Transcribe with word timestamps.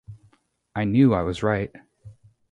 I 0.75 0.85
knew 0.85 1.13
I 1.13 1.21
was 1.21 1.43
right. 1.43 1.71